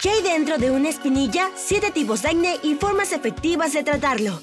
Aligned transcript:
¿Qué 0.00 0.10
hay 0.10 0.22
dentro 0.22 0.58
de 0.58 0.70
una 0.70 0.90
espinilla? 0.90 1.50
Siete 1.56 1.90
tipos 1.90 2.22
de 2.22 2.28
acné 2.28 2.56
y 2.62 2.76
formas 2.76 3.10
efectivas 3.10 3.72
de 3.72 3.82
tratarlo. 3.82 4.40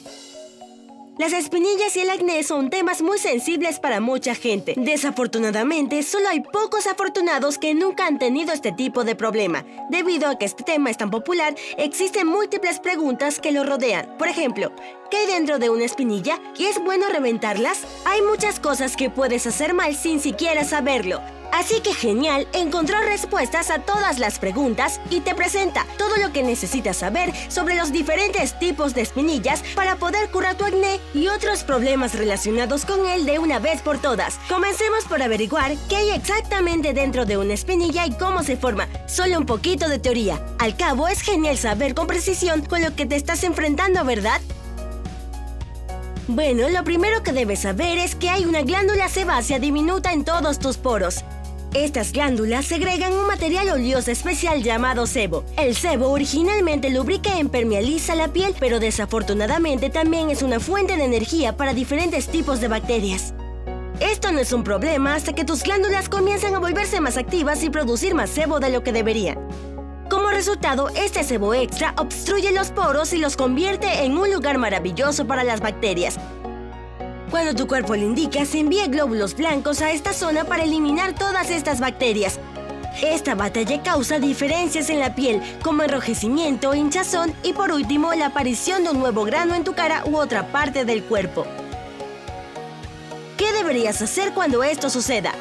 Las 1.17 1.31
espinillas 1.31 1.95
y 1.95 2.01
el 2.01 2.09
acné 2.09 2.43
son 2.43 2.69
temas 2.69 3.01
muy 3.01 3.17
sensibles 3.19 3.79
para 3.79 4.01
mucha 4.01 4.35
gente. 4.35 4.73
Desafortunadamente, 4.75 6.03
solo 6.03 6.27
hay 6.27 6.41
pocos 6.41 6.87
afortunados 6.87 7.57
que 7.57 7.73
nunca 7.73 8.05
han 8.05 8.19
tenido 8.19 8.51
este 8.51 8.73
tipo 8.73 9.05
de 9.05 9.15
problema. 9.15 9.65
Debido 9.89 10.27
a 10.27 10.37
que 10.37 10.43
este 10.43 10.65
tema 10.65 10.89
es 10.89 10.97
tan 10.97 11.09
popular, 11.09 11.55
existen 11.77 12.27
múltiples 12.27 12.81
preguntas 12.81 13.39
que 13.39 13.53
lo 13.53 13.63
rodean. 13.63 14.17
Por 14.17 14.27
ejemplo, 14.27 14.73
¿qué 15.09 15.17
hay 15.19 15.27
dentro 15.27 15.57
de 15.57 15.69
una 15.69 15.85
espinilla? 15.85 16.37
¿Y 16.57 16.65
es 16.65 16.83
bueno 16.83 17.07
reventarlas? 17.07 17.85
Hay 18.03 18.21
muchas 18.21 18.59
cosas 18.59 18.97
que 18.97 19.09
puedes 19.09 19.47
hacer 19.47 19.73
mal 19.73 19.95
sin 19.95 20.19
siquiera 20.19 20.65
saberlo. 20.65 21.21
Así 21.51 21.81
que 21.81 21.93
genial, 21.93 22.47
encontró 22.53 22.99
respuestas 23.01 23.69
a 23.69 23.79
todas 23.79 24.19
las 24.19 24.39
preguntas 24.39 24.99
y 25.09 25.21
te 25.21 25.35
presenta 25.35 25.85
todo 25.97 26.17
lo 26.17 26.31
que 26.31 26.43
necesitas 26.43 26.97
saber 26.97 27.33
sobre 27.49 27.75
los 27.75 27.91
diferentes 27.91 28.57
tipos 28.59 28.93
de 28.93 29.01
espinillas 29.01 29.63
para 29.75 29.95
poder 29.95 30.29
curar 30.29 30.55
tu 30.55 30.65
acné 30.65 30.99
y 31.13 31.27
otros 31.27 31.63
problemas 31.63 32.15
relacionados 32.15 32.85
con 32.85 33.05
él 33.05 33.25
de 33.25 33.39
una 33.39 33.59
vez 33.59 33.81
por 33.81 33.99
todas. 33.99 34.39
Comencemos 34.49 35.05
por 35.05 35.21
averiguar 35.21 35.75
qué 35.89 35.97
hay 35.97 36.09
exactamente 36.11 36.93
dentro 36.93 37.25
de 37.25 37.37
una 37.37 37.53
espinilla 37.53 38.05
y 38.05 38.13
cómo 38.13 38.43
se 38.43 38.57
forma. 38.57 38.87
Solo 39.07 39.37
un 39.37 39.45
poquito 39.45 39.87
de 39.89 39.99
teoría. 39.99 40.39
Al 40.59 40.75
cabo, 40.75 41.07
es 41.07 41.21
genial 41.21 41.57
saber 41.57 41.95
con 41.95 42.07
precisión 42.07 42.61
con 42.65 42.81
lo 42.81 42.95
que 42.95 43.05
te 43.05 43.15
estás 43.15 43.43
enfrentando, 43.43 44.03
¿verdad? 44.03 44.41
Bueno, 46.27 46.69
lo 46.69 46.83
primero 46.83 47.21
que 47.21 47.33
debes 47.33 47.59
saber 47.59 47.99
es 47.99 48.15
que 48.15 48.29
hay 48.29 48.45
una 48.45 48.63
glándula 48.63 49.09
sebácea 49.09 49.59
diminuta 49.59 50.11
en 50.11 50.25
todos 50.25 50.57
tus 50.57 50.77
poros. 50.77 51.23
Estas 51.75 52.13
glándulas 52.13 52.65
segregan 52.65 53.11
un 53.11 53.27
material 53.27 53.67
oleoso 53.67 54.09
especial 54.09 54.63
llamado 54.63 55.05
sebo. 55.05 55.43
El 55.57 55.75
sebo 55.75 56.09
originalmente 56.09 56.89
lubrica 56.89 57.33
e 57.33 57.41
impermeabiliza 57.41 58.15
la 58.15 58.29
piel, 58.29 58.55
pero 58.61 58.79
desafortunadamente 58.79 59.89
también 59.89 60.29
es 60.29 60.41
una 60.41 60.61
fuente 60.61 60.95
de 60.95 61.03
energía 61.03 61.57
para 61.57 61.73
diferentes 61.73 62.29
tipos 62.29 62.61
de 62.61 62.69
bacterias. 62.69 63.33
Esto 63.99 64.31
no 64.31 64.39
es 64.39 64.53
un 64.53 64.63
problema 64.63 65.15
hasta 65.15 65.33
que 65.33 65.43
tus 65.43 65.63
glándulas 65.63 66.07
comienzan 66.07 66.55
a 66.55 66.59
volverse 66.59 67.01
más 67.01 67.17
activas 67.17 67.61
y 67.61 67.69
producir 67.69 68.15
más 68.15 68.29
sebo 68.29 68.61
de 68.61 68.69
lo 68.69 68.81
que 68.81 68.93
deberían. 68.93 69.37
Como 70.09 70.29
resultado, 70.29 70.87
este 70.95 71.25
sebo 71.25 71.53
extra 71.53 71.93
obstruye 71.97 72.53
los 72.53 72.71
poros 72.71 73.11
y 73.11 73.17
los 73.17 73.35
convierte 73.35 74.05
en 74.05 74.17
un 74.17 74.31
lugar 74.31 74.57
maravilloso 74.59 75.27
para 75.27 75.43
las 75.43 75.59
bacterias. 75.59 76.17
Cuando 77.35 77.53
tu 77.53 77.67
cuerpo 77.67 77.97
lo 77.97 78.01
indica, 78.01 78.45
se 78.45 78.59
envía 78.59 78.87
glóbulos 78.87 79.35
blancos 79.35 79.81
a 79.81 79.91
esta 79.91 80.13
zona 80.13 80.45
para 80.45 80.63
eliminar 80.63 81.15
todas 81.15 81.49
estas 81.49 81.81
bacterias. 81.81 82.39
Esta 83.03 83.35
batalla 83.35 83.83
causa 83.83 84.19
diferencias 84.19 84.89
en 84.89 85.01
la 85.01 85.15
piel, 85.15 85.41
como 85.61 85.83
enrojecimiento, 85.83 86.73
hinchazón 86.73 87.33
y 87.43 87.51
por 87.51 87.73
último 87.73 88.13
la 88.13 88.27
aparición 88.27 88.85
de 88.85 88.91
un 88.91 88.99
nuevo 88.99 89.25
grano 89.25 89.53
en 89.53 89.65
tu 89.65 89.73
cara 89.73 90.03
u 90.05 90.15
otra 90.15 90.53
parte 90.53 90.85
del 90.85 91.03
cuerpo. 91.03 91.45
¿Qué 93.35 93.51
deberías 93.51 94.01
hacer 94.01 94.33
cuando 94.33 94.63
esto 94.63 94.89
suceda? 94.89 95.33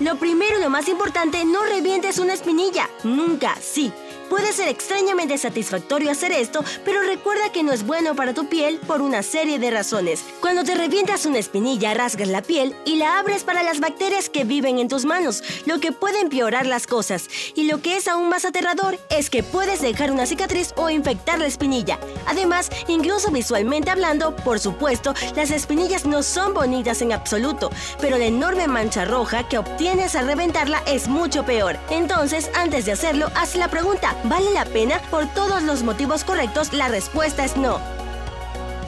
Lo 0.00 0.16
primero 0.16 0.58
y 0.58 0.62
lo 0.62 0.70
más 0.70 0.88
importante, 0.88 1.44
no 1.44 1.62
revientes 1.64 2.18
una 2.18 2.32
espinilla. 2.32 2.88
Nunca, 3.04 3.54
sí. 3.60 3.92
Puede 4.32 4.54
ser 4.54 4.68
extrañamente 4.68 5.36
satisfactorio 5.36 6.10
hacer 6.10 6.32
esto, 6.32 6.64
pero 6.86 7.02
recuerda 7.02 7.52
que 7.52 7.62
no 7.62 7.70
es 7.70 7.84
bueno 7.84 8.16
para 8.16 8.32
tu 8.32 8.46
piel 8.46 8.78
por 8.78 9.02
una 9.02 9.22
serie 9.22 9.58
de 9.58 9.70
razones. 9.70 10.24
Cuando 10.40 10.64
te 10.64 10.74
revientas 10.74 11.26
una 11.26 11.38
espinilla, 11.38 11.92
rasgas 11.92 12.28
la 12.28 12.40
piel 12.40 12.74
y 12.86 12.96
la 12.96 13.18
abres 13.18 13.44
para 13.44 13.62
las 13.62 13.78
bacterias 13.78 14.30
que 14.30 14.44
viven 14.44 14.78
en 14.78 14.88
tus 14.88 15.04
manos, 15.04 15.42
lo 15.66 15.80
que 15.80 15.92
puede 15.92 16.22
empeorar 16.22 16.64
las 16.64 16.86
cosas. 16.86 17.28
Y 17.54 17.64
lo 17.64 17.82
que 17.82 17.98
es 17.98 18.08
aún 18.08 18.30
más 18.30 18.46
aterrador 18.46 18.98
es 19.10 19.28
que 19.28 19.42
puedes 19.42 19.82
dejar 19.82 20.10
una 20.10 20.24
cicatriz 20.24 20.72
o 20.76 20.88
infectar 20.88 21.38
la 21.38 21.46
espinilla. 21.46 21.98
Además, 22.24 22.70
incluso 22.88 23.30
visualmente 23.30 23.90
hablando, 23.90 24.34
por 24.34 24.58
supuesto, 24.60 25.12
las 25.36 25.50
espinillas 25.50 26.06
no 26.06 26.22
son 26.22 26.54
bonitas 26.54 27.02
en 27.02 27.12
absoluto, 27.12 27.70
pero 28.00 28.16
la 28.16 28.24
enorme 28.24 28.66
mancha 28.66 29.04
roja 29.04 29.46
que 29.46 29.58
obtienes 29.58 30.16
al 30.16 30.26
reventarla 30.26 30.82
es 30.86 31.06
mucho 31.06 31.44
peor. 31.44 31.76
Entonces, 31.90 32.50
antes 32.54 32.86
de 32.86 32.92
hacerlo, 32.92 33.30
haz 33.34 33.56
la 33.56 33.68
pregunta, 33.68 34.16
¿Vale 34.24 34.52
la 34.52 34.64
pena? 34.64 35.00
Por 35.10 35.26
todos 35.26 35.62
los 35.62 35.82
motivos 35.82 36.24
correctos, 36.24 36.72
la 36.72 36.88
respuesta 36.88 37.44
es 37.44 37.56
no. 37.56 37.80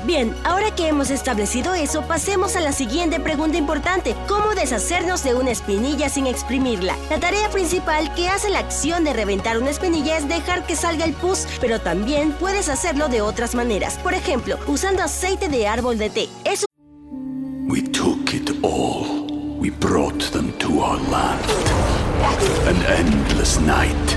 Bien, 0.05 0.37
ahora 0.45 0.75
que 0.75 0.87
hemos 0.87 1.11
establecido 1.11 1.73
eso, 1.73 2.03
pasemos 2.03 2.57
a 2.57 2.61
la 2.61 2.73
siguiente 2.73 3.21
pregunta 3.21 3.57
importante. 3.57 4.15
¿Cómo 4.29 4.55
deshacernos 4.55 5.25
de 5.25 5.35
una 5.35 5.51
espinilla 5.51 6.11
sin 6.11 6.27
exprimirla? 6.27 6.95
La 7.09 7.19
tarea 7.19 7.49
principal 7.51 8.15
que 8.15 8.29
hace 8.29 8.51
la 8.51 8.59
acción 8.59 9.03
de 9.03 9.15
reventar 9.15 9.57
una 9.57 9.71
espinilla 9.71 10.19
es 10.19 10.29
dejar 10.29 10.67
que 10.67 10.77
salga 10.77 11.07
el 11.07 11.15
pus, 11.15 11.47
pero 11.59 11.81
también 11.81 12.33
puedes 12.33 12.69
hacerlo 12.69 13.09
de 13.09 13.23
otras 13.23 13.55
maneras. 13.55 13.99
Por 14.03 14.13
ejemplo, 14.13 14.59
usando 14.67 15.03
aceite 15.03 15.49
de 15.49 15.67
árbol 15.67 15.97
de 15.97 16.11
té. 16.11 16.29
Es 16.45 16.67
we 17.67 17.81
took 17.81 18.35
it 18.35 18.51
all. 18.63 19.25
We 19.59 19.71
brought 19.71 20.21
them 20.33 20.53
to 20.59 20.81
our 20.81 21.01
land. 21.11 21.41
An 22.69 22.77
endless 22.87 23.59
night, 23.59 24.17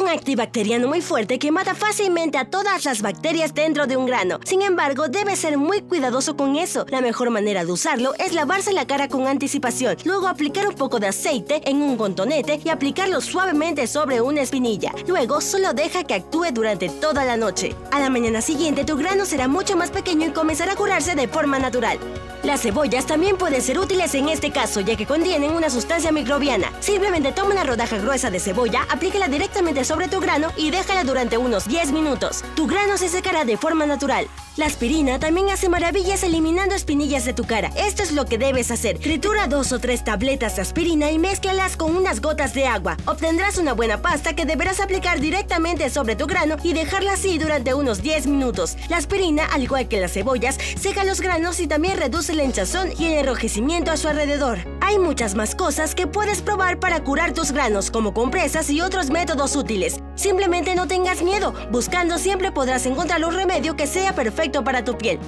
Un 0.00 0.08
antibacteriano 0.08 0.88
muy 0.88 1.00
fuerte 1.00 1.38
que 1.38 1.50
mata 1.50 1.74
fácilmente 1.74 2.38
a 2.38 2.46
todas 2.46 2.84
las 2.84 3.02
bacterias 3.02 3.54
dentro 3.54 3.86
de 3.86 3.96
un 3.96 4.06
grano. 4.06 4.40
Sin 4.44 4.62
embargo, 4.62 5.08
debes 5.08 5.40
ser 5.40 5.58
muy 5.58 5.82
cuidadoso 5.82 6.36
con 6.36 6.56
eso. 6.56 6.86
La 6.88 7.00
mejor 7.00 7.30
manera 7.30 7.64
de 7.64 7.72
usarlo 7.72 8.14
es 8.18 8.32
lavarse 8.32 8.72
la 8.72 8.86
cara 8.86 9.08
con 9.08 9.26
anticipación, 9.26 9.96
luego 10.04 10.28
aplicar 10.28 10.66
un 10.68 10.74
poco 10.74 10.98
de 10.98 11.08
aceite 11.08 11.60
en 11.68 11.82
un 11.82 11.96
contonete 11.96 12.60
y 12.64 12.68
aplicarlo 12.70 13.20
suavemente 13.20 13.86
sobre 13.86 14.20
una 14.20 14.40
espinilla. 14.40 14.92
Luego, 15.06 15.40
solo 15.40 15.72
deja 15.74 16.04
que 16.04 16.14
actúe 16.14 16.46
durante 16.52 16.88
toda 16.88 17.24
la 17.24 17.36
noche. 17.36 17.74
A 17.92 18.00
la 18.00 18.10
mañana 18.10 18.40
siguiente, 18.40 18.84
tu 18.84 18.96
grano 18.96 19.26
será 19.26 19.48
mucho 19.48 19.76
más 19.76 19.90
pequeño 19.90 20.28
y 20.28 20.32
comenzará 20.32 20.72
a 20.72 20.76
curarse 20.76 21.14
de 21.14 21.28
forma 21.28 21.58
natural. 21.58 21.98
Las 22.42 22.62
cebollas 22.62 23.04
también 23.04 23.36
pueden 23.36 23.60
ser 23.60 23.78
útiles 23.78 24.14
en 24.14 24.30
este 24.30 24.50
caso, 24.50 24.80
ya 24.80 24.96
que 24.96 25.04
contienen 25.04 25.52
una 25.52 25.68
sustancia 25.68 26.10
microbiana. 26.10 26.72
Simplemente 26.80 27.32
toma 27.32 27.50
una 27.50 27.64
rodaja 27.64 27.98
gruesa 27.98 28.30
de 28.30 28.40
cebolla, 28.40 28.86
aplícala 28.88 29.28
directamente 29.28 29.84
sobre 29.90 30.06
tu 30.06 30.20
grano 30.20 30.52
y 30.56 30.70
déjala 30.70 31.02
durante 31.02 31.36
unos 31.36 31.66
10 31.66 31.90
minutos. 31.90 32.44
Tu 32.54 32.68
grano 32.68 32.96
se 32.96 33.08
secará 33.08 33.44
de 33.44 33.56
forma 33.56 33.86
natural. 33.86 34.28
La 34.56 34.66
aspirina 34.66 35.18
también 35.18 35.48
hace 35.48 35.68
maravillas 35.68 36.22
eliminando 36.22 36.76
espinillas 36.76 37.24
de 37.24 37.32
tu 37.32 37.42
cara. 37.44 37.72
Esto 37.76 38.04
es 38.04 38.12
lo 38.12 38.24
que 38.24 38.38
debes 38.38 38.70
hacer. 38.70 38.98
Tritura 38.98 39.48
dos 39.48 39.72
o 39.72 39.80
tres 39.80 40.04
tabletas 40.04 40.56
de 40.56 40.62
aspirina 40.62 41.10
y 41.10 41.18
mézclalas 41.18 41.76
con 41.76 41.96
unas 41.96 42.20
gotas 42.20 42.54
de 42.54 42.66
agua. 42.66 42.96
Obtendrás 43.06 43.58
una 43.58 43.72
buena 43.72 44.00
pasta 44.00 44.36
que 44.36 44.44
deberás 44.44 44.78
aplicar 44.78 45.18
directamente 45.18 45.90
sobre 45.90 46.14
tu 46.14 46.26
grano 46.26 46.56
y 46.62 46.72
dejarla 46.72 47.14
así 47.14 47.38
durante 47.38 47.74
unos 47.74 48.00
10 48.00 48.28
minutos. 48.28 48.76
La 48.90 48.98
aspirina, 48.98 49.46
al 49.46 49.64
igual 49.64 49.88
que 49.88 50.00
las 50.00 50.12
cebollas, 50.12 50.58
seca 50.78 51.02
los 51.02 51.20
granos 51.20 51.58
y 51.58 51.66
también 51.66 51.96
reduce 51.96 52.34
la 52.34 52.44
hinchazón 52.44 52.90
y 52.96 53.06
el 53.06 53.14
enrojecimiento 53.14 53.90
a 53.90 53.96
su 53.96 54.06
alrededor. 54.06 54.58
Hay 54.80 54.98
muchas 54.98 55.34
más 55.34 55.54
cosas 55.54 55.94
que 55.94 56.06
puedes 56.06 56.42
probar 56.42 56.78
para 56.78 57.02
curar 57.02 57.32
tus 57.32 57.52
granos, 57.52 57.90
como 57.90 58.12
compresas 58.14 58.68
y 58.70 58.80
otros 58.82 59.10
métodos 59.10 59.56
útiles. 59.56 59.79
Simplemente 60.14 60.74
no 60.74 60.86
tengas 60.86 61.22
miedo. 61.22 61.54
Buscando 61.70 62.18
siempre 62.18 62.52
podrás 62.52 62.86
encontrar 62.86 63.24
un 63.24 63.34
remedio 63.34 63.76
que 63.76 63.86
sea 63.86 64.14
perfecto 64.14 64.62
para 64.64 64.84
tu 64.84 64.96
piel. 64.98 65.18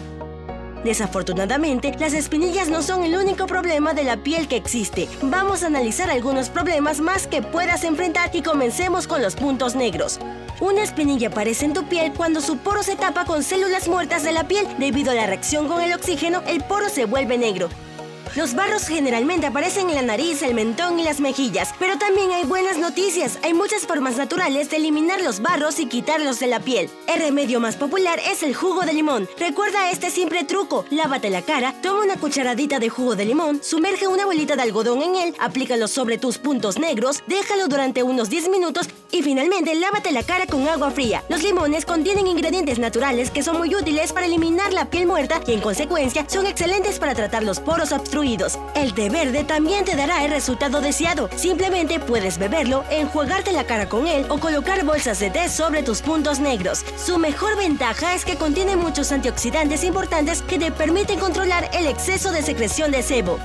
Desafortunadamente, 0.85 1.95
las 2.01 2.13
espinillas 2.13 2.69
no 2.69 2.83
son 2.83 3.05
el 3.05 3.15
único 3.15 3.47
problema 3.47 3.95
de 3.95 4.03
la 4.03 4.17
piel 4.17 4.49
que 4.49 4.57
existe. 4.57 5.09
Vamos 5.23 5.63
a 5.63 5.69
analizar 5.69 6.11
algunos 6.11 6.49
problemas 6.49 7.01
más 7.01 7.29
que 7.29 7.41
puedas 7.41 7.85
enfrentar 7.85 8.31
y 8.33 8.43
comencemos 8.43 9.07
con 9.07 9.23
los 9.23 9.37
puntos 9.37 9.77
negros. 9.77 10.19
Una 10.61 10.83
espinilla 10.83 11.29
aparece 11.29 11.67
en 11.67 11.73
tu 11.73 11.85
piel 11.89 12.13
cuando 12.13 12.41
su 12.41 12.59
poro 12.59 12.83
se 12.83 12.97
tapa 12.97 13.25
con 13.25 13.43
células 13.43 13.89
muertas 13.89 14.25
de 14.25 14.33
la 14.33 14.49
piel. 14.49 14.67
Debido 14.79 15.13
a 15.13 15.15
la 15.15 15.27
reacción 15.27 15.69
con 15.69 15.81
el 15.81 15.93
oxígeno, 15.93 16.43
el 16.47 16.63
poro 16.65 16.89
se 16.89 17.05
vuelve 17.05 17.39
negro. 17.39 17.69
Los 18.35 18.55
barros 18.55 18.87
generalmente 18.87 19.47
aparecen 19.47 19.91
en 19.91 19.97
la 19.97 20.03
nariz, 20.03 20.41
el 20.41 20.55
mentón 20.55 20.99
y 20.99 21.03
las 21.03 21.21
mejillas, 21.21 21.75
pero 21.79 21.99
también 21.99 22.31
hay 22.31 22.45
buenas 22.45 22.79
noticias. 22.79 23.39
Hay 23.43 23.53
muchas 23.53 23.83
formas 23.83 24.17
naturales 24.17 24.71
de 24.71 24.79
eliminar 24.79 25.21
los 25.21 25.43
barros 25.43 25.79
y 25.79 25.85
quitarlos 25.85 26.41
de 26.41 26.47
la 26.47 26.59
piel. 26.59 26.89
El 27.09 27.21
remedio 27.21 27.61
más 27.61 27.77
popular 27.77 28.19
es 28.27 28.43
el 28.43 28.55
jugo 28.55 28.87
de 28.87 28.95
limón. 28.95 29.29
Recuerda 29.39 29.91
este 29.91 30.09
simple 30.09 30.45
truco. 30.45 30.87
Lávate 30.89 31.29
la 31.29 31.43
cara, 31.43 31.75
toma 31.83 32.05
una 32.05 32.17
cucharadita 32.17 32.79
de 32.79 32.89
jugo 32.89 33.17
de 33.17 33.27
limón, 33.27 33.63
sumerge 33.63 34.09
una 34.09 34.25
bolita 34.25 34.57
de 34.57 34.63
algodón 34.63 35.03
en 35.03 35.17
él, 35.17 35.35
aplícalo 35.39 35.87
sobre 35.87 36.17
tus 36.17 36.39
puntos 36.39 36.79
negros, 36.79 37.23
déjalo 37.27 37.69
durante 37.69 38.03
unos 38.03 38.31
10 38.31 38.49
minutos 38.49 38.89
y 39.11 39.23
finalmente 39.23 39.75
lávate 39.75 40.11
la 40.11 40.23
cara 40.23 40.47
con 40.47 40.67
agua 40.69 40.91
fría. 40.91 41.23
Los 41.29 41.43
limones 41.43 41.85
contienen 41.85 42.27
ingredientes 42.27 42.79
naturales 42.79 43.31
que 43.31 43.43
son 43.43 43.59
muy 43.59 43.75
útiles 43.75 44.15
para 44.15 44.25
eliminar 44.25 44.73
la 44.73 44.89
piel 44.89 45.07
muerta 45.07 45.43
y 45.47 45.53
en 45.53 45.61
consecuencia 45.61 46.25
son 46.31 46.47
excelentes 46.47 46.99
para 46.99 47.15
tratar 47.15 47.43
los 47.43 47.61
poros 47.61 47.93
obstruidos 47.93 48.22
el 48.23 48.95
té 48.95 49.11
verde 49.11 49.43
también 49.43 49.85
te 49.85 49.97
dará 49.97 50.25
el 50.25 50.31
resultado 50.31 50.81
deseado. 50.81 51.29
Simplemente 51.35 51.99
puedes 51.99 52.39
beberlo, 52.39 52.85
enjuagarte 52.89 53.51
la 53.51 53.65
cara 53.65 53.89
con 53.89 54.07
él 54.07 54.27
o 54.29 54.39
colocar 54.39 54.85
bolsas 54.85 55.19
de 55.19 55.31
té 55.31 55.49
sobre 55.49 55.83
tus 55.83 56.03
puntos 56.03 56.39
negros. 56.39 56.85
Su 56.97 57.19
mejor 57.19 57.57
ventaja 57.57 58.15
es 58.15 58.25
que 58.25 58.37
contiene 58.37 58.77
muchos 58.77 59.11
antioxidantes 59.11 59.83
importantes 59.83 60.41
que 60.43 60.57
te 60.57 60.71
permiten 60.71 61.19
controlar 61.19 61.69
el 61.73 61.89
exceso 61.89 62.31
de 62.31 62.43
secreción 62.43 62.93
de 62.93 63.03
sebo. 63.03 63.41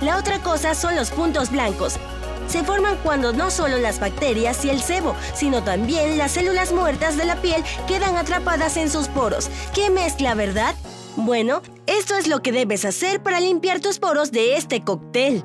La 0.00 0.16
otra 0.16 0.38
cosa 0.38 0.76
son 0.76 0.94
los 0.94 1.10
puntos 1.10 1.50
blancos. 1.50 1.98
Se 2.46 2.62
forman 2.62 2.98
cuando 3.02 3.32
no 3.32 3.50
solo 3.50 3.78
las 3.78 3.98
bacterias 3.98 4.64
y 4.64 4.70
el 4.70 4.80
sebo, 4.80 5.16
sino 5.34 5.64
también 5.64 6.18
las 6.18 6.32
células 6.32 6.70
muertas 6.70 7.16
de 7.16 7.24
la 7.24 7.42
piel 7.42 7.64
quedan 7.88 8.16
atrapadas 8.16 8.76
en 8.76 8.88
sus 8.88 9.08
poros. 9.08 9.50
¿Qué 9.74 9.90
mezcla, 9.90 10.34
verdad? 10.34 10.76
Bueno, 11.16 11.60
esto 11.86 12.16
es 12.16 12.26
lo 12.26 12.40
que 12.40 12.52
debes 12.52 12.86
hacer 12.86 13.22
para 13.22 13.38
limpiar 13.38 13.80
tus 13.80 13.98
poros 13.98 14.32
de 14.32 14.56
este 14.56 14.82
cóctel. 14.82 15.44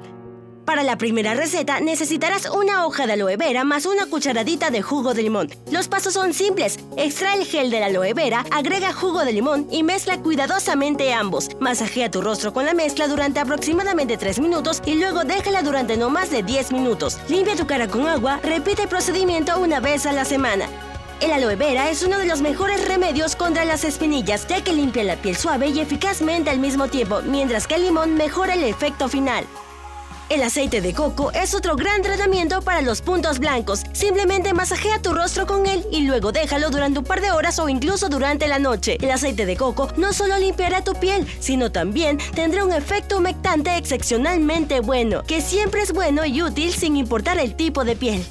Para 0.63 0.83
la 0.83 0.97
primera 0.97 1.33
receta 1.33 1.79
necesitarás 1.81 2.49
una 2.49 2.85
hoja 2.85 3.05
de 3.05 3.13
aloe 3.13 3.35
vera 3.37 3.65
más 3.65 3.85
una 3.85 4.05
cucharadita 4.05 4.69
de 4.69 4.81
jugo 4.81 5.13
de 5.13 5.23
limón. 5.23 5.49
Los 5.71 5.89
pasos 5.89 6.13
son 6.13 6.33
simples. 6.33 6.79
Extrae 6.95 7.39
el 7.39 7.45
gel 7.45 7.69
de 7.69 7.81
la 7.81 7.87
aloe 7.87 8.13
vera, 8.13 8.45
agrega 8.51 8.93
jugo 8.93 9.25
de 9.25 9.33
limón 9.33 9.67
y 9.69 9.83
mezcla 9.83 10.21
cuidadosamente 10.21 11.13
ambos. 11.13 11.49
Masajea 11.59 12.11
tu 12.11 12.21
rostro 12.21 12.53
con 12.53 12.65
la 12.65 12.73
mezcla 12.73 13.09
durante 13.09 13.41
aproximadamente 13.41 14.17
3 14.17 14.39
minutos 14.39 14.81
y 14.85 14.95
luego 14.95 15.25
déjala 15.25 15.63
durante 15.63 15.97
no 15.97 16.09
más 16.09 16.31
de 16.31 16.43
10 16.43 16.71
minutos. 16.71 17.17
Limpia 17.27 17.57
tu 17.57 17.67
cara 17.67 17.89
con 17.89 18.07
agua, 18.07 18.39
repite 18.41 18.83
el 18.83 18.89
procedimiento 18.89 19.59
una 19.59 19.81
vez 19.81 20.05
a 20.05 20.13
la 20.13 20.23
semana. 20.23 20.69
El 21.19 21.31
aloe 21.31 21.55
vera 21.55 21.89
es 21.89 22.03
uno 22.03 22.19
de 22.19 22.27
los 22.27 22.41
mejores 22.41 22.87
remedios 22.87 23.35
contra 23.35 23.65
las 23.65 23.83
espinillas, 23.83 24.45
ya 24.47 24.63
que 24.63 24.71
limpia 24.71 25.03
la 25.03 25.15
piel 25.15 25.35
suave 25.35 25.69
y 25.69 25.79
eficazmente 25.79 26.51
al 26.51 26.59
mismo 26.59 26.89
tiempo, 26.89 27.21
mientras 27.23 27.65
que 27.65 27.75
el 27.75 27.85
limón 27.85 28.13
mejora 28.13 28.53
el 28.53 28.63
efecto 28.63 29.09
final. 29.09 29.45
El 30.29 30.43
aceite 30.43 30.81
de 30.81 30.93
coco 30.93 31.31
es 31.31 31.55
otro 31.55 31.75
gran 31.75 32.01
tratamiento 32.01 32.61
para 32.61 32.81
los 32.81 33.01
puntos 33.01 33.39
blancos. 33.39 33.83
Simplemente 33.93 34.53
masajea 34.53 35.01
tu 35.01 35.13
rostro 35.13 35.47
con 35.47 35.65
él 35.65 35.87
y 35.89 36.01
luego 36.01 36.33
déjalo 36.33 36.69
durante 36.69 36.99
un 36.99 37.05
par 37.05 37.21
de 37.21 37.31
horas 37.31 37.57
o 37.59 37.69
incluso 37.69 38.09
durante 38.09 38.47
la 38.47 38.59
noche. 38.59 38.97
El 39.01 39.09
aceite 39.09 39.45
de 39.45 39.55
coco 39.55 39.87
no 39.95 40.11
solo 40.11 40.37
limpiará 40.37 40.83
tu 40.83 40.93
piel, 40.95 41.25
sino 41.39 41.71
también 41.71 42.19
tendrá 42.35 42.65
un 42.65 42.73
efecto 42.73 43.17
humectante 43.17 43.77
excepcionalmente 43.77 44.81
bueno, 44.81 45.23
que 45.23 45.41
siempre 45.41 45.81
es 45.81 45.93
bueno 45.93 46.25
y 46.25 46.41
útil 46.41 46.73
sin 46.73 46.97
importar 46.97 47.39
el 47.39 47.55
tipo 47.55 47.85
de 47.85 47.95
piel. 47.95 48.25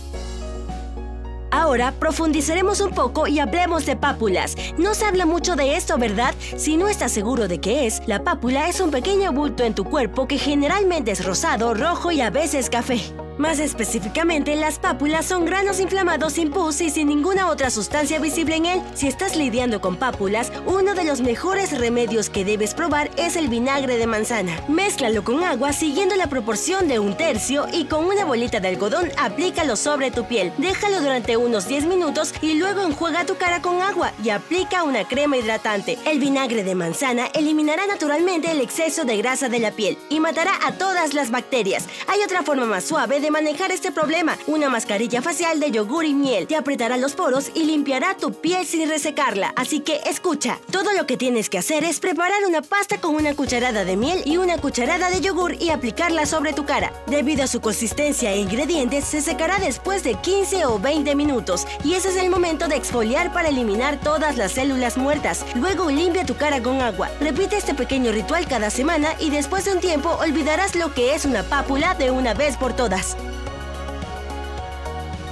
Ahora 1.67 1.91
profundizaremos 1.91 2.81
un 2.81 2.93
poco 2.93 3.27
y 3.27 3.41
hablemos 3.41 3.87
de 3.87 3.97
pápulas. 3.97 4.55
No 4.79 4.95
se 4.95 5.05
habla 5.05 5.27
mucho 5.27 5.57
de 5.57 5.75
esto, 5.75 5.99
¿verdad? 5.99 6.33
Si 6.57 6.77
no 6.77 6.87
estás 6.87 7.11
seguro 7.11 7.49
de 7.49 7.59
qué 7.59 7.89
es, 7.89 8.07
la 8.07 8.23
pápula 8.23 8.69
es 8.69 8.79
un 8.79 8.93
pequeño 8.93 9.33
bulto 9.33 9.65
en 9.65 9.75
tu 9.75 9.83
cuerpo 9.83 10.29
que 10.29 10.39
generalmente 10.39 11.11
es 11.11 11.27
rosado, 11.27 11.75
rojo 11.75 12.13
y 12.13 12.21
a 12.21 12.31
veces 12.31 12.71
café. 12.71 13.01
Más 13.39 13.59
específicamente, 13.59 14.57
las 14.57 14.79
pápulas 14.79 15.27
son 15.27 15.45
granos 15.45 15.79
inflamados 15.79 16.33
sin 16.33 16.51
pus 16.51 16.81
y 16.81 16.89
sin 16.89 17.09
ninguna 17.09 17.51
otra 17.51 17.69
sustancia 17.69 18.19
visible 18.19 18.57
en 18.57 18.65
él. 18.65 18.83
Si 18.95 19.09
estás 19.09 19.37
lidiando 19.37 19.83
con 19.83 19.97
pápulas, 19.97 20.51
uno 20.65 20.95
de 20.95 21.05
los 21.05 21.21
mejores 21.21 21.79
remedios 21.79 22.31
que 22.31 22.47
debes 22.47 22.73
probar 22.73 23.11
es 23.19 23.37
el 23.37 23.49
vinagre 23.49 23.99
de 23.99 24.07
manzana. 24.07 24.59
Mézclalo 24.69 25.23
con 25.23 25.45
agua 25.45 25.75
siguiendo 25.75 26.17
la 26.17 26.29
proporción 26.29 26.89
de 26.89 26.99
un 26.99 27.15
tercio 27.15 27.67
y 27.71 27.85
con 27.85 28.07
una 28.07 28.25
bolita 28.25 28.59
de 28.59 28.69
algodón 28.69 29.11
aplícalo 29.19 29.77
sobre 29.77 30.11
tu 30.11 30.27
piel. 30.27 30.51
Déjalo 30.57 31.03
durante 31.03 31.37
unos 31.37 31.69
10 31.69 31.85
minutos 31.85 32.33
y 32.41 32.55
luego 32.55 32.83
enjuaga 32.83 33.27
tu 33.27 33.37
cara 33.37 33.61
con 33.61 33.83
agua 33.83 34.13
y 34.25 34.31
aplica 34.31 34.83
una 34.83 35.07
crema 35.07 35.37
hidratante. 35.37 35.99
El 36.07 36.21
vinagre 36.21 36.65
de 36.65 36.75
manzana 36.75 37.27
eliminará 37.35 37.87
naturalmente 37.87 38.51
el 38.51 38.63
exceso 38.63 39.05
de 39.05 39.19
grasa 39.19 39.51
de 39.51 39.59
la 39.59 39.73
piel 39.73 39.99
y 40.09 40.21
matará 40.21 40.53
a 40.67 40.73
todas 40.73 41.13
las 41.13 41.31
bacterias. 41.31 41.87
Hay 42.07 42.23
otra 42.23 42.43
forma 42.43 42.65
más 42.65 42.85
suave 42.85 43.26
de 43.27 43.33
manejar 43.33 43.73
este 43.73 43.91
problema. 43.91 44.39
Una 44.47 44.69
mascarilla 44.69 45.21
facial 45.21 45.59
de 45.59 45.73
yogur 45.73 46.05
y 46.05 46.15
miel 46.15 46.47
te 46.47 46.55
apretará 46.55 46.97
los 46.97 47.15
poros 47.15 47.51
y 47.55 47.65
limpiará 47.65 48.17
tu 48.17 48.33
piel 48.33 48.65
sin 48.65 48.89
resecarla. 48.89 49.53
Así 49.57 49.81
que 49.81 50.01
escucha, 50.07 50.61
todo 50.71 50.93
lo 50.93 51.07
que 51.07 51.17
tienes 51.17 51.51
que 51.51 51.59
hacer 51.59 51.83
es 51.83 51.99
preparar 51.99 52.47
una 52.47 52.63
pasta 52.63 53.01
con 53.01 53.17
una 53.17 53.35
cucharada 53.35 53.85
de 53.85 53.97
miel 53.97 54.23
y 54.25 54.37
una 54.37 54.59
cucharada 54.59 55.11
de 55.11 55.21
yogur 55.21 55.57
y 55.61 55.71
aplicarla 55.71 56.25
sobre 56.25 56.53
tu 56.53 56.65
cara. 56.65 56.93
Debido 57.09 57.43
a 57.43 57.49
su 57.49 57.61
consistencia 57.61 58.33
e 58.33 58.39
ingredientes, 58.39 59.05
se 59.05 59.21
secará 59.21 59.59
después 59.59 60.05
de 60.05 60.15
15 60.15 60.65
o 60.67 60.79
20 60.79 61.17
minutos 61.17 61.67
y 61.83 61.95
ese 61.95 62.11
es 62.11 62.17
el 62.19 62.31
momento 62.31 62.69
de 62.69 62.77
exfoliar 62.77 63.33
para 63.33 63.49
eliminar 63.49 63.99
todas 63.99 64.37
las 64.37 64.53
células 64.53 64.97
muertas. 64.97 65.45
Luego 65.57 65.91
limpia 65.91 66.25
tu 66.25 66.37
cara 66.37 66.63
con 66.63 66.81
agua. 66.81 67.11
Repite 67.19 67.57
este 67.57 67.75
pequeño 67.75 68.13
ritual 68.13 68.47
cada 68.47 68.71
semana 68.71 69.17
y 69.19 69.31
después 69.31 69.65
de 69.65 69.73
un 69.73 69.81
tiempo 69.81 70.11
olvidarás 70.11 70.77
lo 70.77 70.95
que 70.95 71.17
es 71.17 71.25
una 71.25 71.43
pápula 71.43 71.97
de 71.97 72.13
una 72.13 72.33
vez 72.33 72.57
por 72.57 72.73
todas. 72.73 73.16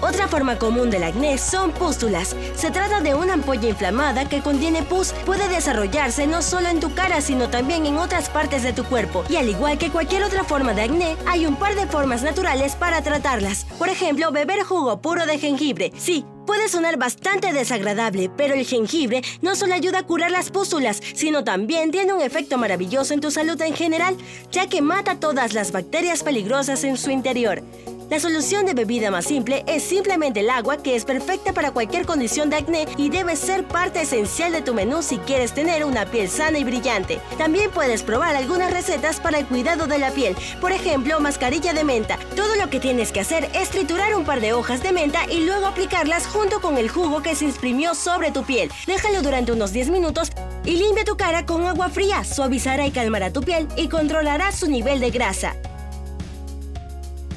Otra 0.04 0.28
forma 0.28 0.58
común 0.58 0.90
del 0.90 1.02
acné 1.02 1.38
son 1.38 1.70
pústulas. 1.72 2.36
Se 2.54 2.70
trata 2.70 3.00
de 3.00 3.14
una 3.14 3.32
ampolla 3.32 3.70
inflamada 3.70 4.28
que 4.28 4.42
contiene 4.42 4.82
pus. 4.82 5.14
Puede 5.24 5.48
desarrollarse 5.48 6.26
no 6.26 6.42
solo 6.42 6.68
en 6.68 6.78
tu 6.78 6.94
cara, 6.94 7.22
sino 7.22 7.48
también 7.48 7.86
en 7.86 7.96
otras 7.96 8.28
partes 8.28 8.62
de 8.62 8.74
tu 8.74 8.84
cuerpo. 8.84 9.24
Y 9.30 9.36
al 9.36 9.48
igual 9.48 9.78
que 9.78 9.90
cualquier 9.90 10.22
otra 10.22 10.44
forma 10.44 10.74
de 10.74 10.82
acné, 10.82 11.16
hay 11.24 11.46
un 11.46 11.56
par 11.56 11.74
de 11.74 11.86
formas 11.86 12.22
naturales 12.22 12.76
para 12.76 13.00
tratarlas. 13.00 13.64
Por 13.78 13.88
ejemplo, 13.88 14.30
beber 14.30 14.62
jugo 14.62 15.00
puro 15.00 15.24
de 15.24 15.38
jengibre. 15.38 15.90
Sí, 15.96 16.26
Puede 16.46 16.68
sonar 16.68 16.98
bastante 16.98 17.54
desagradable, 17.54 18.30
pero 18.36 18.52
el 18.52 18.66
jengibre 18.66 19.22
no 19.40 19.56
solo 19.56 19.72
ayuda 19.72 20.00
a 20.00 20.02
curar 20.02 20.30
las 20.30 20.50
pústulas, 20.50 21.00
sino 21.14 21.42
también 21.42 21.90
tiene 21.90 22.12
un 22.12 22.20
efecto 22.20 22.58
maravilloso 22.58 23.14
en 23.14 23.20
tu 23.20 23.30
salud 23.30 23.58
en 23.62 23.74
general, 23.74 24.14
ya 24.52 24.68
que 24.68 24.82
mata 24.82 25.18
todas 25.18 25.54
las 25.54 25.72
bacterias 25.72 26.22
peligrosas 26.22 26.84
en 26.84 26.98
su 26.98 27.10
interior. 27.10 27.62
La 28.10 28.20
solución 28.20 28.66
de 28.66 28.74
bebida 28.74 29.10
más 29.10 29.24
simple 29.24 29.64
es 29.66 29.82
simplemente 29.82 30.40
el 30.40 30.50
agua 30.50 30.76
que 30.76 30.94
es 30.94 31.06
perfecta 31.06 31.54
para 31.54 31.70
cualquier 31.70 32.04
condición 32.04 32.50
de 32.50 32.56
acné 32.56 32.86
y 32.98 33.08
debe 33.08 33.34
ser 33.34 33.66
parte 33.66 34.02
esencial 34.02 34.52
de 34.52 34.60
tu 34.60 34.74
menú 34.74 35.02
si 35.02 35.16
quieres 35.18 35.54
tener 35.54 35.84
una 35.84 36.04
piel 36.04 36.28
sana 36.28 36.58
y 36.58 36.64
brillante. 36.64 37.18
También 37.38 37.70
puedes 37.70 38.02
probar 38.02 38.36
algunas 38.36 38.70
recetas 38.72 39.20
para 39.20 39.38
el 39.38 39.46
cuidado 39.46 39.86
de 39.86 39.98
la 39.98 40.10
piel, 40.10 40.36
por 40.60 40.72
ejemplo, 40.72 41.18
mascarilla 41.18 41.72
de 41.72 41.82
menta. 41.82 42.18
Todo 42.36 42.54
lo 42.56 42.68
que 42.68 42.78
tienes 42.78 43.10
que 43.10 43.20
hacer 43.20 43.48
es 43.54 43.70
triturar 43.70 44.14
un 44.14 44.26
par 44.26 44.42
de 44.42 44.52
hojas 44.52 44.82
de 44.82 44.92
menta 44.92 45.20
y 45.30 45.46
luego 45.46 45.66
aplicarlas 45.66 46.26
junto 46.26 46.60
con 46.60 46.76
el 46.76 46.90
jugo 46.90 47.22
que 47.22 47.34
se 47.34 47.46
imprimió 47.46 47.94
sobre 47.94 48.30
tu 48.30 48.44
piel. 48.44 48.70
Déjalo 48.86 49.22
durante 49.22 49.52
unos 49.52 49.72
10 49.72 49.88
minutos 49.88 50.30
y 50.66 50.76
limpia 50.76 51.04
tu 51.04 51.16
cara 51.16 51.46
con 51.46 51.66
agua 51.66 51.88
fría, 51.88 52.22
suavizará 52.22 52.86
y 52.86 52.90
calmará 52.90 53.32
tu 53.32 53.40
piel 53.40 53.66
y 53.76 53.88
controlará 53.88 54.52
su 54.52 54.68
nivel 54.68 55.00
de 55.00 55.10
grasa. 55.10 55.56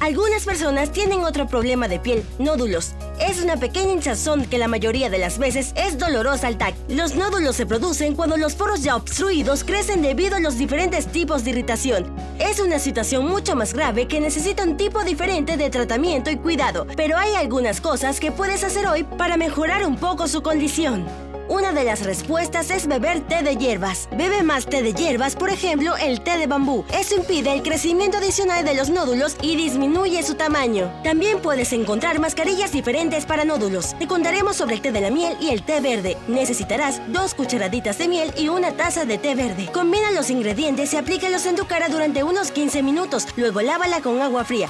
Algunas 0.00 0.44
personas 0.44 0.92
tienen 0.92 1.24
otro 1.24 1.48
problema 1.48 1.88
de 1.88 1.98
piel, 1.98 2.24
nódulos. 2.38 2.92
Es 3.20 3.42
una 3.42 3.56
pequeña 3.56 3.92
hinchazón 3.92 4.46
que 4.46 4.56
la 4.56 4.68
mayoría 4.68 5.10
de 5.10 5.18
las 5.18 5.38
veces 5.38 5.72
es 5.74 5.98
dolorosa 5.98 6.46
al 6.46 6.56
tacto. 6.56 6.80
Los 6.88 7.16
nódulos 7.16 7.56
se 7.56 7.66
producen 7.66 8.14
cuando 8.14 8.36
los 8.36 8.54
poros 8.54 8.82
ya 8.82 8.94
obstruidos 8.94 9.64
crecen 9.64 10.00
debido 10.00 10.36
a 10.36 10.40
los 10.40 10.56
diferentes 10.56 11.08
tipos 11.08 11.42
de 11.42 11.50
irritación. 11.50 12.06
Es 12.38 12.60
una 12.60 12.78
situación 12.78 13.26
mucho 13.26 13.56
más 13.56 13.74
grave 13.74 14.06
que 14.06 14.20
necesita 14.20 14.62
un 14.62 14.76
tipo 14.76 15.02
diferente 15.02 15.56
de 15.56 15.68
tratamiento 15.68 16.30
y 16.30 16.36
cuidado, 16.36 16.86
pero 16.96 17.16
hay 17.16 17.34
algunas 17.34 17.80
cosas 17.80 18.20
que 18.20 18.30
puedes 18.30 18.62
hacer 18.62 18.86
hoy 18.86 19.02
para 19.02 19.36
mejorar 19.36 19.84
un 19.84 19.96
poco 19.96 20.28
su 20.28 20.42
condición. 20.42 21.27
Una 21.48 21.72
de 21.72 21.82
las 21.82 22.04
respuestas 22.04 22.70
es 22.70 22.86
beber 22.86 23.26
té 23.26 23.42
de 23.42 23.56
hierbas. 23.56 24.06
Bebe 24.14 24.42
más 24.42 24.66
té 24.66 24.82
de 24.82 24.92
hierbas, 24.92 25.34
por 25.34 25.48
ejemplo, 25.48 25.96
el 25.96 26.20
té 26.20 26.36
de 26.36 26.46
bambú. 26.46 26.84
Eso 26.92 27.16
impide 27.16 27.52
el 27.52 27.62
crecimiento 27.62 28.18
adicional 28.18 28.66
de 28.66 28.74
los 28.74 28.90
nódulos 28.90 29.34
y 29.40 29.56
disminuye 29.56 30.22
su 30.22 30.34
tamaño. 30.34 30.92
También 31.02 31.40
puedes 31.40 31.72
encontrar 31.72 32.20
mascarillas 32.20 32.72
diferentes 32.72 33.24
para 33.24 33.46
nódulos. 33.46 33.98
Te 33.98 34.06
contaremos 34.06 34.56
sobre 34.56 34.74
el 34.74 34.82
té 34.82 34.92
de 34.92 35.00
la 35.00 35.10
miel 35.10 35.38
y 35.40 35.48
el 35.48 35.62
té 35.62 35.80
verde. 35.80 36.18
Necesitarás 36.28 37.00
dos 37.10 37.32
cucharaditas 37.32 37.96
de 37.96 38.08
miel 38.08 38.34
y 38.36 38.48
una 38.48 38.72
taza 38.72 39.06
de 39.06 39.16
té 39.16 39.34
verde. 39.34 39.70
Combina 39.72 40.10
los 40.10 40.28
ingredientes 40.28 40.92
y 40.92 40.98
aplícalos 40.98 41.46
en 41.46 41.56
tu 41.56 41.66
cara 41.66 41.88
durante 41.88 42.24
unos 42.24 42.50
15 42.50 42.82
minutos. 42.82 43.26
Luego 43.36 43.62
lávala 43.62 44.02
con 44.02 44.20
agua 44.20 44.44
fría. 44.44 44.68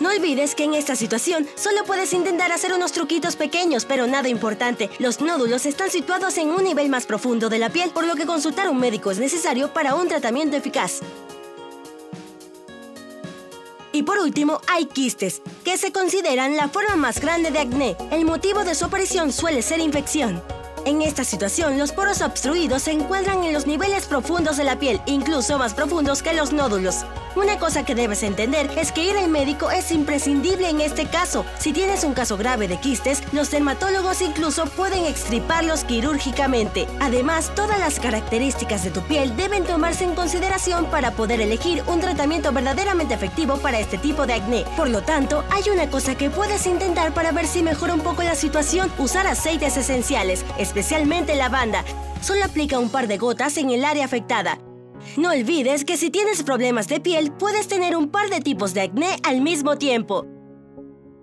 No 0.00 0.10
olvides 0.10 0.54
que 0.54 0.64
en 0.64 0.74
esta 0.74 0.94
situación 0.94 1.48
solo 1.56 1.84
puedes 1.84 2.12
intentar 2.12 2.52
hacer 2.52 2.72
unos 2.72 2.92
truquitos 2.92 3.34
pequeños, 3.34 3.84
pero 3.84 4.06
nada 4.06 4.28
importante. 4.28 4.90
Los 5.00 5.20
nódulos 5.20 5.66
están 5.66 5.90
situados 5.90 6.38
en 6.38 6.50
un 6.50 6.62
nivel 6.62 6.88
más 6.88 7.04
profundo 7.04 7.48
de 7.48 7.58
la 7.58 7.70
piel, 7.70 7.90
por 7.90 8.06
lo 8.06 8.14
que 8.14 8.26
consultar 8.26 8.68
a 8.68 8.70
un 8.70 8.78
médico 8.78 9.10
es 9.10 9.18
necesario 9.18 9.72
para 9.72 9.96
un 9.96 10.06
tratamiento 10.06 10.56
eficaz. 10.56 11.00
Y 13.90 14.04
por 14.04 14.18
último, 14.20 14.60
hay 14.68 14.86
quistes, 14.86 15.42
que 15.64 15.76
se 15.76 15.90
consideran 15.90 16.56
la 16.56 16.68
forma 16.68 16.94
más 16.94 17.20
grande 17.20 17.50
de 17.50 17.58
acné. 17.58 17.96
El 18.12 18.24
motivo 18.24 18.62
de 18.62 18.76
su 18.76 18.84
aparición 18.84 19.32
suele 19.32 19.62
ser 19.62 19.80
infección. 19.80 20.40
En 20.84 21.02
esta 21.02 21.24
situación, 21.24 21.76
los 21.76 21.90
poros 21.90 22.22
obstruidos 22.22 22.82
se 22.82 22.92
encuentran 22.92 23.42
en 23.42 23.52
los 23.52 23.66
niveles 23.66 24.06
profundos 24.06 24.56
de 24.56 24.64
la 24.64 24.78
piel, 24.78 25.00
incluso 25.06 25.58
más 25.58 25.74
profundos 25.74 26.22
que 26.22 26.34
los 26.34 26.52
nódulos. 26.52 27.04
Una 27.36 27.58
cosa 27.58 27.84
que 27.84 27.94
debes 27.94 28.22
entender 28.22 28.70
es 28.76 28.90
que 28.90 29.04
ir 29.04 29.16
al 29.16 29.28
médico 29.28 29.70
es 29.70 29.92
imprescindible 29.92 30.68
en 30.68 30.80
este 30.80 31.06
caso. 31.06 31.44
Si 31.58 31.72
tienes 31.72 32.04
un 32.04 32.14
caso 32.14 32.36
grave 32.36 32.68
de 32.68 32.78
quistes, 32.78 33.22
los 33.32 33.50
dermatólogos 33.50 34.22
incluso 34.22 34.64
pueden 34.66 35.04
extriparlos 35.04 35.84
quirúrgicamente. 35.84 36.86
Además, 37.00 37.52
todas 37.54 37.78
las 37.78 38.00
características 38.00 38.84
de 38.84 38.90
tu 38.90 39.02
piel 39.02 39.36
deben 39.36 39.64
tomarse 39.64 40.04
en 40.04 40.14
consideración 40.14 40.86
para 40.86 41.12
poder 41.12 41.40
elegir 41.40 41.82
un 41.86 42.00
tratamiento 42.00 42.52
verdaderamente 42.52 43.14
efectivo 43.14 43.58
para 43.58 43.78
este 43.78 43.98
tipo 43.98 44.26
de 44.26 44.34
acné. 44.34 44.64
Por 44.76 44.88
lo 44.88 45.02
tanto, 45.02 45.44
hay 45.50 45.70
una 45.70 45.90
cosa 45.90 46.16
que 46.16 46.30
puedes 46.30 46.66
intentar 46.66 47.12
para 47.12 47.32
ver 47.32 47.46
si 47.46 47.62
mejora 47.62 47.94
un 47.94 48.00
poco 48.00 48.22
la 48.22 48.34
situación, 48.34 48.90
usar 48.98 49.26
aceites 49.26 49.76
esenciales, 49.76 50.44
especialmente 50.58 51.36
lavanda. 51.36 51.84
Solo 52.20 52.44
aplica 52.44 52.78
un 52.78 52.90
par 52.90 53.06
de 53.06 53.18
gotas 53.18 53.56
en 53.58 53.70
el 53.70 53.84
área 53.84 54.04
afectada. 54.04 54.58
No 55.18 55.30
olvides 55.30 55.84
que 55.84 55.96
si 55.96 56.10
tienes 56.10 56.44
problemas 56.44 56.86
de 56.86 57.00
piel, 57.00 57.32
puedes 57.32 57.66
tener 57.66 57.96
un 57.96 58.08
par 58.08 58.30
de 58.30 58.40
tipos 58.40 58.72
de 58.72 58.82
acné 58.82 59.16
al 59.24 59.40
mismo 59.40 59.76
tiempo. 59.76 60.24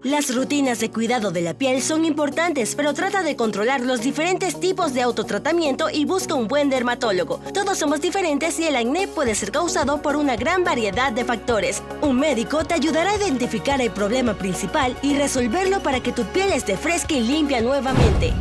Las 0.03 0.35
rutinas 0.35 0.81
de 0.81 0.91
cuidado 0.91 1.31
de 1.31 1.41
la 1.41 1.53
piel 1.53 1.81
son 1.81 2.03
importantes, 2.03 2.75
pero 2.75 2.93
trata 2.93 3.23
de 3.23 3.37
controlar 3.37 3.79
los 3.79 4.01
diferentes 4.01 4.59
tipos 4.59 4.93
de 4.93 5.01
autotratamiento 5.01 5.89
y 5.89 6.03
busca 6.03 6.35
un 6.35 6.49
buen 6.49 6.69
dermatólogo. 6.69 7.39
Todos 7.53 7.77
somos 7.77 8.01
diferentes 8.01 8.59
y 8.59 8.65
el 8.67 8.75
acné 8.75 9.07
puede 9.07 9.33
ser 9.33 9.53
causado 9.53 10.01
por 10.01 10.17
una 10.17 10.35
gran 10.35 10.65
variedad 10.65 11.13
de 11.13 11.23
factores. 11.23 11.81
Un 12.01 12.19
médico 12.19 12.65
te 12.65 12.73
ayudará 12.73 13.11
a 13.11 13.15
identificar 13.17 13.79
el 13.79 13.91
problema 13.91 14.33
principal 14.33 14.97
y 15.03 15.15
resolverlo 15.15 15.81
para 15.81 16.01
que 16.01 16.11
tu 16.11 16.25
piel 16.25 16.51
esté 16.51 16.75
fresca 16.75 17.13
y 17.13 17.21
limpia 17.21 17.61
nuevamente. 17.61 18.33